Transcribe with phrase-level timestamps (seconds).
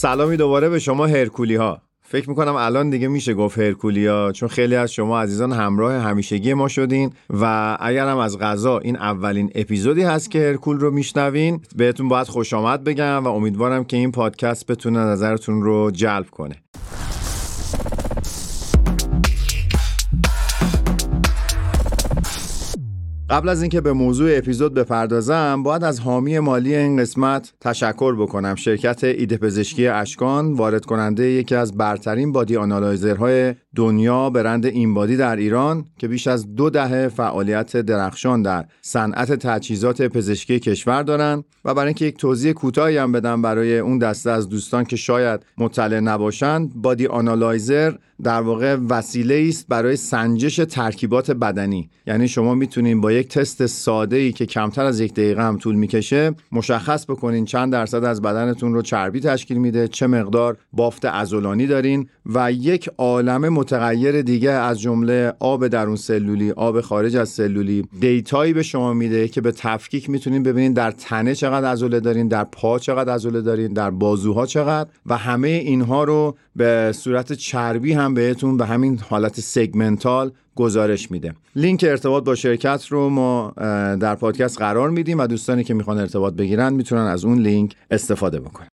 [0.00, 4.76] سلامی دوباره به شما هرکولی ها فکر می‌کنم الان دیگه میشه گفت هرکولیا چون خیلی
[4.76, 10.02] از شما عزیزان همراه همیشگی ما شدین و اگر هم از غذا این اولین اپیزودی
[10.02, 14.66] هست که هرکول رو میشنوین بهتون باید خوش آمد بگم و امیدوارم که این پادکست
[14.66, 16.56] بتونه نظرتون رو جلب کنه.
[23.30, 28.54] قبل از اینکه به موضوع اپیزود بپردازم باید از حامی مالی این قسمت تشکر بکنم.
[28.54, 35.16] شرکت ایده پزشکی اشکان وارد کننده یکی از برترین بادی آنالایزرهای دنیا برند این بادی
[35.16, 41.44] در ایران که بیش از دو دهه فعالیت درخشان در صنعت تجهیزات پزشکی کشور دارند.
[41.64, 45.40] و برای اینکه یک توضیح کوتاهی هم بدم برای اون دسته از دوستان که شاید
[45.58, 51.90] مطلع نباشند body analyzer در واقع وسیله است برای سنجش ترکیبات بدنی.
[52.06, 55.74] یعنی شما می‌تونید با یک تست ساده ای که کمتر از یک دقیقه هم طول
[55.74, 61.66] می‌کشه مشخص بکنین چند درصد از بدنتون رو چربی تشکیل میده چه مقدار بافت عضلانی
[61.66, 67.84] دارین و یک عالم متغیر دیگه از جمله آب درون سلولی آب خارج از سلولی.
[68.00, 72.28] data یی به شما میده که به تفکیک می‌تونین ببینین در تنه چقدر عضله دارین
[72.28, 77.92] در پا چقدر عضله دارین در بازوها چقدر و همه اینها رو به صورت چربی
[77.92, 81.34] هم بهتون به همین حالت segmental گزارش میده.
[81.56, 83.52] لینک ارتباط با شرکت رو ما
[84.00, 88.40] در پادکست قرار میدیم و دوستانی که می‌خوان ارتباط بگیرن می‌تونن از اون لینک استفاده
[88.40, 88.68] بکنن.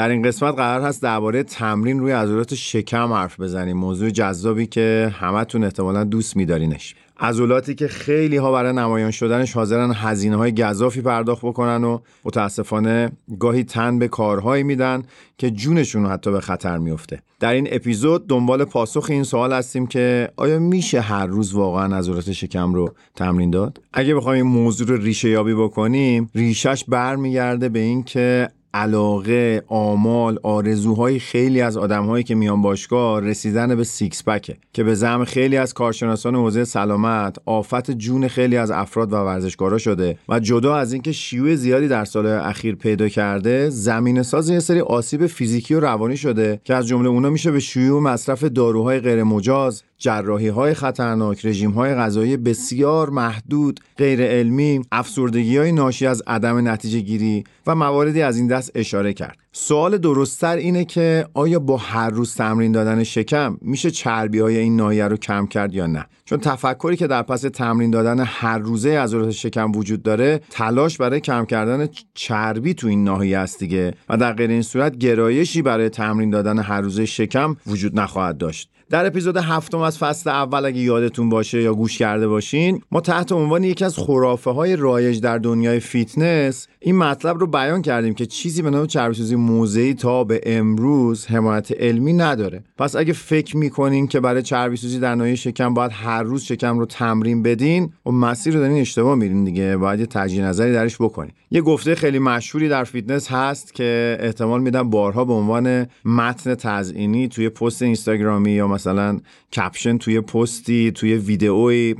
[0.00, 3.76] در این قسمت قرار هست درباره تمرین روی عضلات شکم حرف بزنیم.
[3.76, 6.94] موضوع جذابی که همتون احتمالا دوست میدارینش.
[7.18, 13.12] عضلاتی که خیلی ها برای نمایان شدنش حاضرن هزینه های گذافی پرداخت بکنن و متاسفانه
[13.38, 15.02] گاهی تن به کارهایی میدن
[15.38, 20.28] که جونشون حتی به خطر میفته در این اپیزود دنبال پاسخ این سوال هستیم که
[20.36, 24.96] آیا میشه هر روز واقعا عضلات شکم رو تمرین داد؟ اگه بخوایم این موضوع رو
[24.96, 32.62] ریشه یابی بکنیم ریشش برمیگرده به اینکه علاقه، آمال، آرزوهای خیلی از آدمهایی که میان
[32.62, 37.90] باشگاه رسیدن به six pack ه که به زعم خیلی از کارشناسان حوزه سلامت آفت
[37.90, 42.26] جون خیلی از افراد و ورزشکارا شده و جدا از اینکه شیوع زیادی در سال
[42.26, 47.08] اخیر پیدا کرده زمینه ساز یه سری آسیب فیزیکی و روانی شده که از جمله
[47.08, 53.10] اونا میشه به شیوع مصرف داروهای غیر مجاز جراحی های خطرناک، رژیم های غذایی بسیار
[53.10, 58.72] محدود، غیر علمی، افسردگی های ناشی از عدم نتیجه گیری و مواردی از این دست
[58.74, 59.38] اشاره کرد.
[59.52, 64.76] سوال درستتر اینه که آیا با هر روز تمرین دادن شکم میشه چربی های این
[64.76, 68.98] ناحیه رو کم کرد یا نه چون تفکری که در پس تمرین دادن هر روزه
[68.98, 74.16] عضلات شکم وجود داره تلاش برای کم کردن چربی تو این ناحیه است دیگه و
[74.16, 79.06] در غیر این صورت گرایشی برای تمرین دادن هر روزه شکم وجود نخواهد داشت در
[79.06, 83.64] اپیزود هفتم از فصل اول اگه یادتون باشه یا گوش کرده باشین ما تحت عنوان
[83.64, 88.62] یکی از خرافه های رایج در دنیای فیتنس این مطلب رو بیان کردیم که چیزی
[88.62, 92.64] به نام چربیسوزی موضعی تا به امروز حمایت علمی نداره.
[92.78, 96.86] پس اگه فکر می‌کنین که برای چربیسوزی در ناحیه شکم باید هر روز شکم رو
[96.86, 100.96] تمرین بدین و خب مسیر رو دارین اشتباه میرین دیگه باید یه تجدید نظری درش
[100.96, 101.32] بکنین.
[101.50, 107.28] یه گفته خیلی مشهوری در فیتنس هست که احتمال میدم بارها به عنوان متن تزئینی
[107.28, 109.20] توی پست اینستاگرامی یا مثلا
[109.52, 111.94] caption توی پستی توی ویدئوی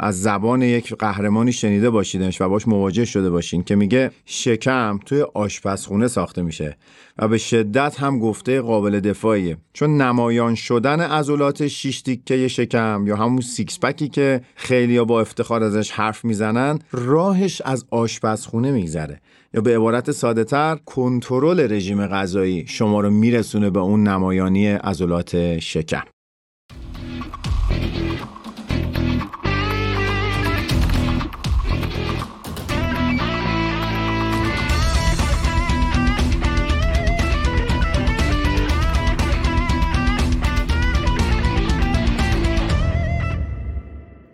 [0.00, 5.22] از زبان یک قهرمانی شنیده باشیدش و باش مواجه شده باشین که میگه شکم توی
[5.34, 6.76] آشپزخونه ساخته میشه
[7.18, 9.56] و به شدت هم گفته قابل دفاعیه.
[9.72, 15.62] چون نمایان شدن عضلات شیش تیکه شکم یا همون سیکس پکی که خیلی با افتخار
[15.62, 19.20] ازش حرف می‌زنن راهش از آشپزخونه میگذره.
[19.54, 25.58] یا به عبارت ساده تر کنترل رژیم غذایی شما رو میرسونه به اون نمایانی عضلات
[25.58, 26.02] شکم.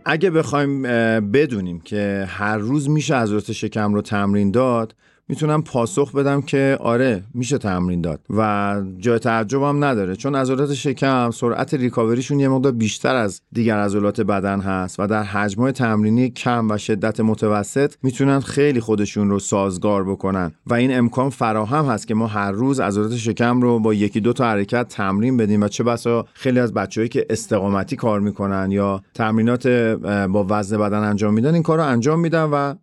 [0.05, 0.83] اگه بخوایم
[1.31, 4.95] بدونیم که هر روز میشه عضلات شکم رو تمرین داد
[5.29, 11.31] می‌تونم پاسخ بدم که آره میشه تمرین داد و جای تعجبم نداره چون عضلات شکم
[11.31, 16.71] سرعت ریکاوریشون یه مقدار بیشتر از دیگر عضلات بدن هست و در حجمهای تمرینی کم
[16.71, 22.15] و شدت متوسط می‌تونن خیلی خودشون رو سازگار بکنن و این امکان فراهم هست که
[22.15, 25.85] ما هر روز عضلات شکم رو با یکی دو تا حرکت تمرین بدیم و چه
[25.85, 29.69] بسا خیلی از بچههایی که استقامتی کار می‌کنن یا تمرینات
[30.29, 32.75] با وزن بدن انجام میدن این کار رو انجام میدن و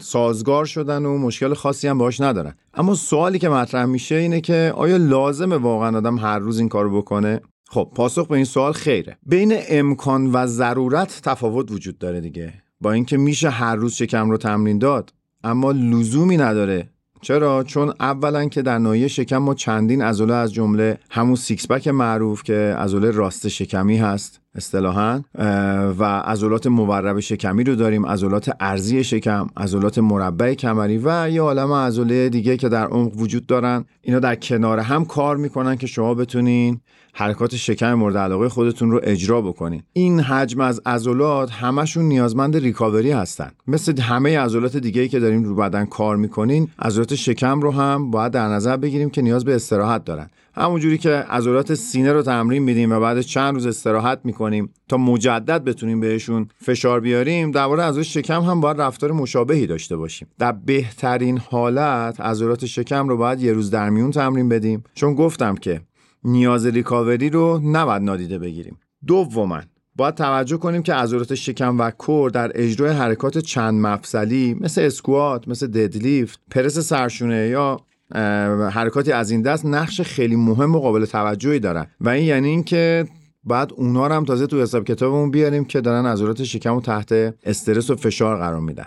[0.00, 2.54] سازگار شدن و مشکل خاصی هم باش ندارن.
[2.74, 7.02] اما سوالی که مطرح میشه اینه که آیا لازمه واقعا آدم هر روز این کارو
[7.02, 7.40] بکنه؟
[7.70, 9.18] خب پاسخ به این سوال خیره.
[9.26, 12.52] بین امکان و ضرورت تفاوت وجود داره دیگه.
[12.80, 15.12] با اینکه میشه هر روز شکم رو تمرین داد
[15.44, 16.90] اما لزومی نداره.
[17.20, 21.88] چرا؟ چون اولا که در ناحیه شکم ما چندین عضله از جمله همون سیکس بک
[21.88, 24.40] معروف که عضله راست شکمی هست.
[24.58, 25.20] اصطلاحا
[25.98, 31.72] و عضلات مورب شکمی رو داریم عضلات ارزی شکم عضلات مربع کمری و یه عالم
[31.72, 33.84] عضله دیگه که در عمق وجود دارن.
[34.02, 36.80] اینا در کنار هم کار می‌کنن که شما بتونین
[37.12, 39.82] حرکات شکم مورد علاقه خودتون رو اجرا بکنین.
[39.92, 43.50] این حجم از عضلات همشون نیازمند ریکاوری هستن.
[43.66, 48.10] مثل همه عضلات دیگه ای که داریم رو بدن کار می‌کنین عضلات شکم رو هم
[48.10, 50.30] باید در نظر بگیریم که نیاز به استراحت دارن.
[50.54, 55.64] همونجوری که عضلات سینه رو تمرین میدیم و بعد چند روز استراحت می‌کنیم تا مجدد
[55.64, 60.28] بتونیم بهشون فشار بیاریم درباره عضلات شکم هم باید رفتار مشابهی داشته باشیم.
[60.38, 64.84] در بهترین حالت عضلات شکم رو باید یه روز در میون تمرین بدیم.
[64.94, 65.80] چون گفتم که
[66.24, 68.78] نیاز ریکاوری رو نباید نادیده بگیریم.
[69.06, 69.60] دوما
[69.96, 75.48] باید توجه کنیم که عضلات شکم و کور در اجرای حرکات چند مفصلی مثل اسکوات
[75.48, 77.80] مثل ددلیفت پرس سرشونه یا
[78.70, 81.86] حرکاتی از این دست نقش خیلی مهم و قابل توجهی دارن.
[82.00, 83.06] و این یعنی اینکه
[83.44, 87.12] بعد اونا رو هم تازه تو حساب کتابمون بیاریم که دارن عضلات شکم و تحت
[87.44, 88.86] استرس و فشار قرار میدن.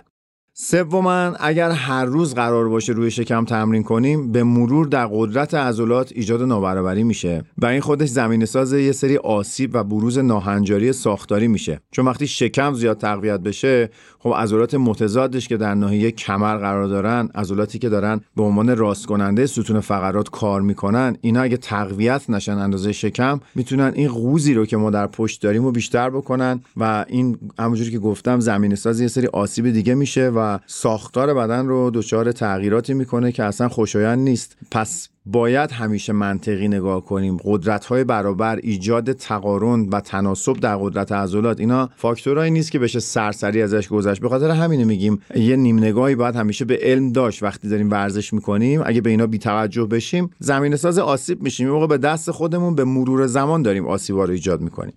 [0.63, 6.12] سوما اگر هر روز قرار باشه روی شکم تمرین کنیم به مرور در قدرت عضلات
[6.16, 11.48] ایجاد نابرابری میشه و این خودش زمین ساز یه سری آسیب و بروز ناهنجاری ساختاری
[11.48, 11.80] میشه.
[11.92, 13.90] چون وقتی شکم زیاد تقویت بشه
[14.23, 19.06] خب عضلات متضادش که در ناحیه کمر قرار دارن عضلاتی که دارن به عنوان راست
[19.06, 24.65] کننده ستون فقرات کار می‌کنن اینا اگه تقویت نشن اندازه شکم می‌تونن این قوزی رو
[24.65, 29.01] که ما در پشت داریم و بیشتر بکنن و این همونجوری که گفتم زمین ساز
[29.01, 34.19] یه سری آسیب دیگه میشه و ساختار بدن رو دچار تغییراتی می‌کنه که اصلا خوشایند
[34.19, 34.57] نیست.
[34.71, 37.38] پس باید همیشه منطقی نگاه کنیم.
[37.44, 43.00] قدرت های برابر ایجاد تقارن و تناسب در قدرت عضلات اینا فاکتورهایی نیست که بشه
[43.00, 44.21] سرسری ازش گذشت.
[44.21, 47.44] به خاطر همینه میگیم یه نیم نگاهی باید همیشه به علم داشت.
[47.44, 51.69] وقتی داریم ورزش می‌کنیم اگه به اینا بی توجه بشیم زمین ساز آسیب میشیم.
[51.69, 54.94] موقع به دست خودمون به مرور زمان داریم آسیبا رو ایجاد می‌کنیم.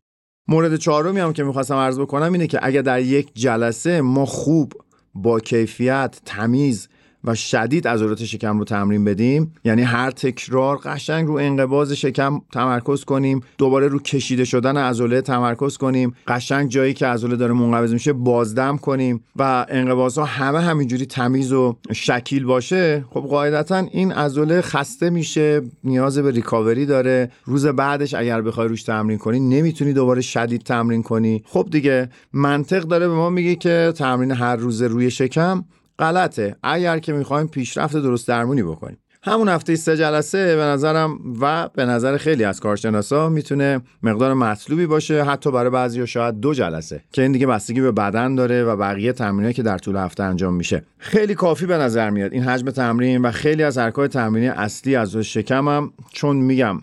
[0.49, 4.73] مورد چهارمی هم که می‌خواستم عرض بکنم اینه که اگر در یک جلسه ما خوب
[5.15, 6.89] با کیفیت تمیز
[7.25, 9.53] و شدید عضلات شکم رو تمرین بدیم.
[9.65, 13.41] یعنی هر تکرار قشنگ رو انقباض شکم تمرکز کنیم.
[13.59, 16.15] دوباره رو کشیده شدن عضله تمرکز کنیم.
[16.29, 21.53] قشنگ جایی که عضله داره منقبض میشه بازدم کنیم و انقباض ها همه همینجوری تمیز
[21.53, 27.31] و شکیل باشه خب قاعدتا این عضله خسته میشه نیاز به ریکاوری داره.
[27.45, 31.43] روز بعدش اگر بخوای روش تمرین کنی نمی‌تونی دوباره شدید تمرین کنی.
[31.47, 35.65] خب دیگه منطق داره به ما میگه که تمرین هر روز روی شکم
[35.99, 36.57] غلطه.
[36.63, 38.99] اگر که می‌خوایم پیشرفت درست درمونی بکنیم.
[39.27, 44.87] همون هفته سه جلسه به نظرم و به نظر خیلی از کارشناسا می‌تونه مقدار مطلوبی
[44.87, 48.77] باشه حتی برای بعضی شاید دو جلسه که این دیگه بستگی به بدن داره و
[48.77, 50.83] بقیه تمرینایی که در طول هفته انجام میشه.
[50.99, 55.17] خیلی کافی به نظر میاد این حجم تمرین و خیلی از حرکات تمرینی اصلی از
[55.17, 56.81] شکمم چون میگم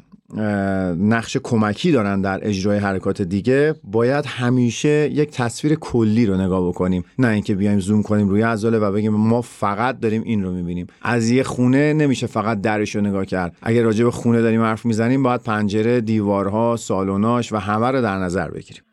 [1.00, 7.04] نقش کمکی دارن در اجرای حرکات دیگه باید همیشه یک تصویر کلی رو نگاه بکنیم.
[7.20, 10.88] نه اینکه بیایم زوم کنیم روی عضله و بگیم ما فقط داریم این رو می‌بینیم.
[11.02, 13.56] از یه خونه نمیشه فقط درش رو نگاه کرد.
[13.62, 18.18] اگر راجع به خونه داریم حرف می‌زنیم باید پنجره دیوارها سالوناش و همه رو در
[18.18, 18.84] نظر بگیریم.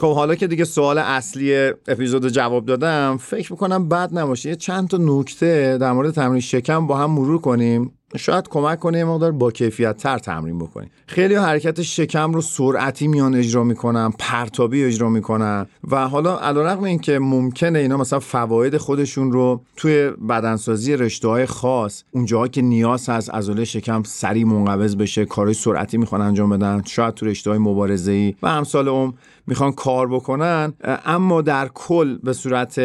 [0.00, 4.48] خب حالا که دیگه سوال اصلی اپیزود جواب دادم فکر می‌کنم بد نباشه.
[4.48, 7.92] یه چند تا نکته در مورد تمرین شکم با هم مرور کنیم.
[8.16, 13.08] شاید کمک کنه یه مقدار با کیفیت تر تمرین بکنیم خیلی حرکت شکم رو سرعتی
[13.08, 19.32] میان اجرا می‌کنن پرتابی اجرا می‌کنن و حالا علیرغم اینکه ممکنه اینا مثلا فواید خودشون
[19.32, 25.24] رو توی بدنسازی رشته های خاص اونجاها که نیاز هست عضله شکم سریع منقبض بشه
[25.24, 29.14] کارهای سرعتی می‌خوان انجام بدن شاید تو رشته های مبارزه ای و همسال اون
[29.46, 30.72] می‌خوان کار بکنن.
[31.04, 32.78] اما در کل به صورت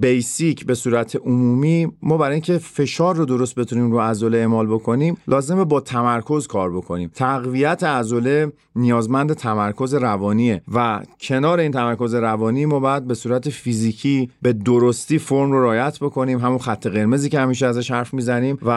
[0.00, 5.16] بیسیک به صورت عمومی ما برای اینکه فشار رو درست بتونیم رو عضله اعمال بکنیم
[5.28, 7.10] لازمه با تمرکز کار بکنیم.
[7.14, 14.30] تقویت عضله نیازمند تمرکز روانیه و کنار این تمرکز روانی ما باید به صورت فیزیکی
[14.42, 16.38] به درستی فرم رو رعایت بکنیم.
[16.38, 18.70] همون خط قرمزی که همیشه ازش حرف می‌زنیم و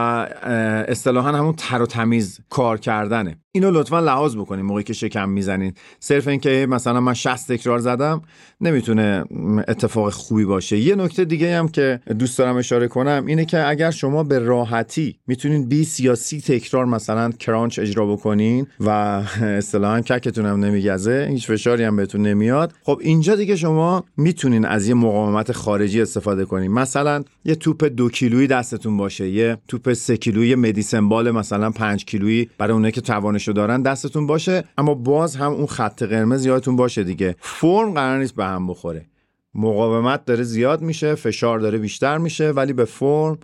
[0.87, 3.37] اصطلاحا همون تر و تمیز کار کردنه.
[3.51, 8.21] اینو لطفا لحاظ بکنید موقعی که شکم می‌زنید صرف اینکه مثلا من 60 تکرار زدم
[8.61, 9.23] نمی‌تونه
[9.67, 10.77] اتفاق خوبی باشه.
[10.77, 15.15] یه نکته دیگه هم که دوست دارم اشاره کنم اینه که اگر شما به راحتی
[15.27, 18.89] می‌تونید 20 یا 30 تکرار مثلا کرانچ اجرا بکنین و
[19.41, 24.87] اصطلاحا ککتون هم نمیگزه هیچ فشاری هم بهتون نمیاد خب اینجا دیگه شما می‌تونین از
[24.87, 26.71] یه مقاومت خارجی استفاده کنین.
[26.71, 32.05] مثلا یه توپ دو کیلویی دستتون باشه یه توپ سه کیلویی مدیسن بال مثلا 5
[32.05, 33.01] کیلویی برای اونایی که
[33.39, 37.35] توانشو دارن دستتون باشه اما باز هم اون خط قرمز یادتون باشه دیگه.
[37.39, 39.05] فرم قرار نیست به هم بخوره.
[39.55, 43.37] مقاومت داره زیاد میشه فشار داره بیشتر میشه ولی به فرم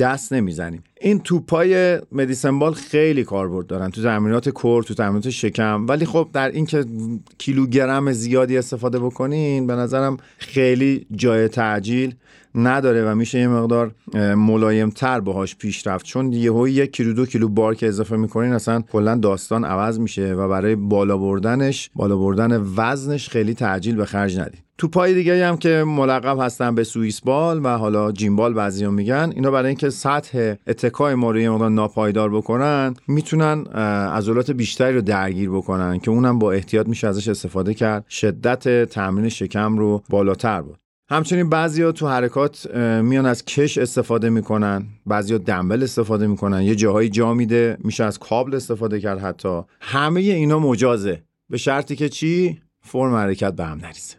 [0.00, 0.82] دست نمی‌زنیم.
[1.00, 3.90] این توپای مدیسن بال خیلی کاربرد دارن.
[3.90, 5.86] تو تمرینات کور تو تمرینات شکم.
[5.86, 6.84] ولی خب در اینکه
[7.38, 12.14] کیلوگرم زیادی استفاده بکنین به نظرم خیلی جای تعجیل
[12.54, 13.94] نداره و میشه یه مقدار
[14.34, 18.52] ملایم تر باهاش پیش رفت چون یهو یک کیلو دو کیلو بار که اضافه می‌کنین
[18.52, 24.04] اصلا کلا داستان عوض میشه و برای بالا بردنش بالا بردن وزنش خیلی تعجیل به
[24.04, 28.36] خرج ندید تو پای دیگه هم که ملقب هستن به سوئیس بال و حالا جیم
[28.36, 33.66] بال بعضیا میگن اینا برای اینکه سطح اتکای ما رو یه مقدار ناپایدار بکنن می‌تونن
[34.12, 38.04] عضلات بیشتری رو درگیر بکنن که اونم با احتیاط میشه ازش استفاده کرد.
[38.08, 40.78] شدت تمرین شکم رو بالاتر بود
[41.10, 47.08] همچنین بعضیا تو حرکات میان از کش استفاده می‌کنن بعضیا دنبل استفاده می‌کنن یه جاهایی
[47.08, 49.60] جا میده میشه از کابل استفاده کرد حتی.
[49.80, 51.22] همه اینا مجازه.
[51.50, 54.17] به شرطی که چی؟ فرم حرکت به هم نریزه.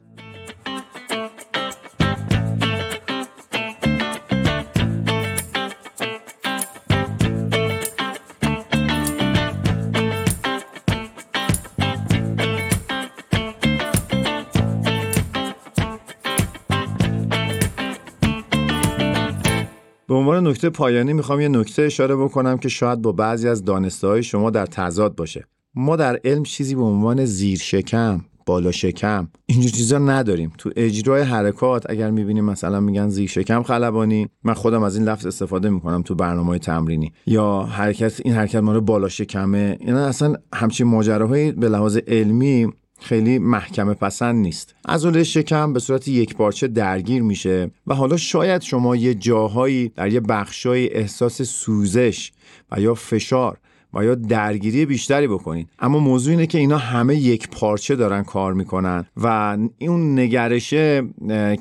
[20.20, 24.24] عنوان نکته پایانی می‌خوام یه نکته اشاره بکنم که شاید با بعضی از دانسته های
[24.24, 25.46] شما در تضاد باشه.
[25.76, 30.52] ما در علم چیزی به عنوان زیر شکم بالا شکم اینجور چیزا نداریم.
[30.58, 35.26] تو اجرای حرکات اگر می‌بینیم مثلا میگن زیر شکم خلبانی من خودم از این لفظ
[35.26, 37.12] استفاده می‌کنم تو برنامه تمرینی.
[37.26, 43.40] یا حرکت این حرکت ما بالا شکمه اینا اصلا همچین ماجراهایی به لحاظ علمی خیلی
[43.40, 44.76] محکمه پسند نیست.
[44.88, 50.14] عضله شکم به صورت یک پارچه درگیر میشه و حالا شاید شما یه جاهایی در
[50.14, 52.32] یه بخشای احساس سوزش
[52.72, 53.58] و یا فشار
[53.94, 59.06] یا درگیری بیشتری بکنین اما موضوع اینه که اینا همه یک پارچه دارن کار می‌کنن
[59.18, 61.04] و اون نگرشه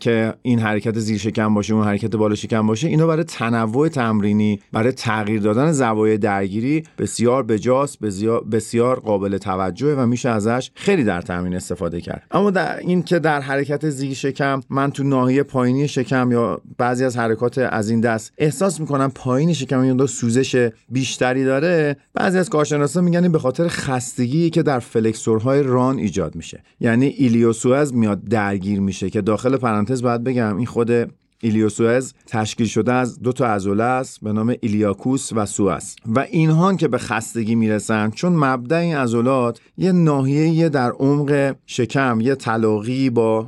[0.00, 4.60] که این حرکت زیر شکم باشه اون حرکت بالا شکم باشه اینا برای تنوع تمرینی
[4.72, 7.98] برای تغییر دادن زوایای درگیری بسیار بجاست
[8.52, 12.22] بسیار, قابل توجهه و میشه ازش خیلی در تمرین استفاده کرد.
[12.30, 17.04] اما در این که در حرکت زیر شکم من تو ناحیه پایینی شکم یا بعضی
[17.04, 22.50] از حرکات از این دست احساس می‌کنم پایین شکم این سوزش بیشتری داره بعضی از
[22.50, 26.62] کارشناسا میگن این به خاطر خستگی که در فلکسورهای ران ایجاد میشه.
[26.80, 30.90] یعنی ایلیوسوز میاد درگیر میشه که داخل پرانتز باید بگم این خود
[31.42, 36.74] ایلیوسوز تشکیل شده از دو تا عضله است به نام ایلیاکوس و سوس و اینها
[36.74, 43.10] که به خستگی می‌رسن چون مبدا این عضلات یه ناحیه در عمق شکم یه تلاقی
[43.10, 43.46] با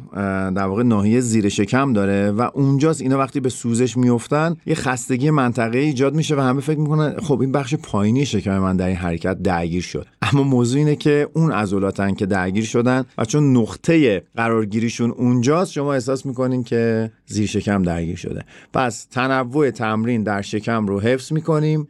[0.54, 5.30] در واقع ناحیه زیر شکم داره و اونجاست اینا وقتی به سوزش میفتن یه خستگی
[5.30, 8.96] منطقه ایجاد میشه و همه فکر می‌کنن خب این بخش پایینی شکم من در این
[8.96, 10.06] حرکت درگیر شد.
[10.22, 15.94] اما موضوع اینه که اون عضلاتن که درگیر شدن و چون نقطه قرارگیریشون اونجاست شما
[15.94, 18.44] احساس می‌کنین که زیر شکم درگیر شده.
[18.72, 21.88] پس تنوع تمرین در شکم رو حفظ می‌کنیم.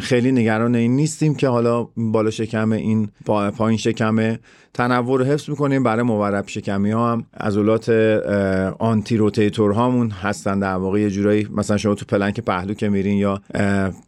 [0.00, 3.08] خیلی نگران این نیستیم که حالا بالا شکم این
[3.56, 4.38] پایین شکمه
[4.74, 5.82] تنوع رو حفظ می‌کنیم.
[5.82, 7.88] برای مورب شکمی ها هم عضلات
[8.78, 11.00] anti rotator هامون هستن در واقع.
[11.00, 13.40] یه جورایی مثلا شما تو پلنک پهلو که میرین یا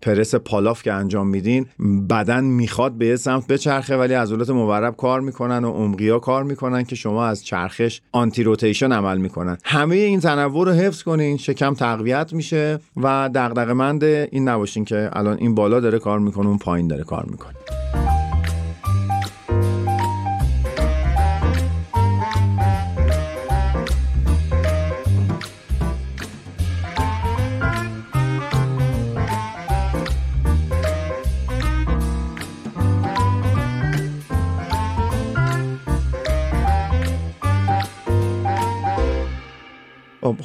[0.02, 1.66] press Pallof که انجام میدین
[2.10, 6.84] بدن می‌خواد به یه سمت بچرخه ولی عضلات مورب کار می‌کنن و عمقیا کار می‌کنن
[6.84, 9.58] که شما از چرخش anti rotation عمل می‌کنن.
[9.64, 15.36] همه این تنوع رو حفظ کنین شکم تقویت میشه و دغدغه‌مند این نباشین که الان
[15.38, 17.75] این بالا داره کار می‌کنه اون پایین داره کار می‌کنه.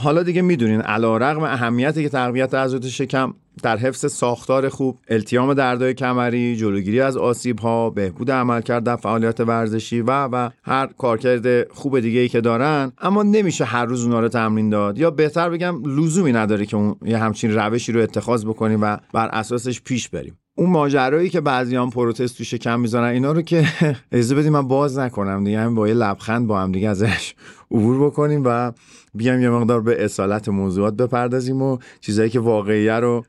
[0.01, 5.53] حالا دیگه می‌دونین علا رقم اهمیتی که تقویت عضلات شکم در حفظ ساختار خوب التیام
[5.53, 11.71] دردای کمری جلوگیری از آسیب ها بهبود عملکرد در فعالیت ورزشی و و هر کارکرد
[11.71, 14.97] خوب دیگه ای که دارن اما نمیشه هر روز اونا رو تمرین داد.
[14.97, 19.27] یا بهتر بگم لزومی نداره که اون یه همچین روشی رو اتخاذ بکنیم و بر
[19.27, 20.40] اساسش پیش بریم.
[20.61, 23.65] اون ماجرایی که بعضیان پروتست تو شکم می‌ذارن اینا رو که
[24.11, 25.43] اجازه بدیم من باز نکنم.
[25.43, 27.33] دیگه همین با یه لبخند با هم دیگه ازش
[27.71, 28.71] عبور بکنیم و
[29.13, 33.25] بیایم یه مقدار به اصالت موضوعات بپردازیم و چیزایی که واقعیه رو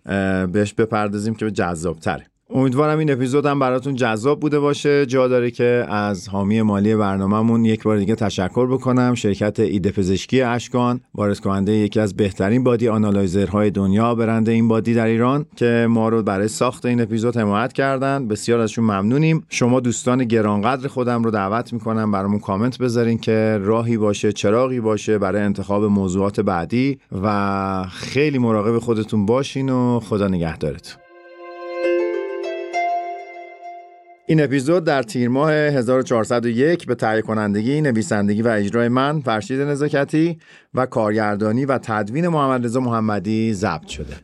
[0.52, 5.06] بهش بپردازیم که جذاب تره امیدوارم این اپیزود هم براتون جذاب بوده باشه.
[5.06, 9.14] جا داره که از حامی مالی برنامهمون یک بار دیگه تشکر بکنم.
[9.14, 14.94] شرکت ایده پزشکی اشکان وارد کننده یکی از بهترین بادی آنالایزرهای دنیا برنده این بادی
[14.94, 18.28] در ایران که ما رو برای ساخت این اپیزود حمایت کردن.
[18.28, 19.44] بسیار ازشون ممنونیم.
[19.49, 25.18] شما دوستان گرانقدر خودم رو دعوت می‌کنم برامون کامنت بذارین که راهی باشه چراغی باشه
[25.18, 31.01] برای انتخاب موضوعات بعدی و خیلی مراقب خودتون باشین و خدا نگهدارتون.
[34.26, 40.38] این اپیزود در تیر ماه 1401 به تهیه کنندگی، نویسندگی و اجرای من فرشید نزاکتی
[40.74, 44.16] و کارگردانی و تدوین محمد رضا محمدی ضبط شده.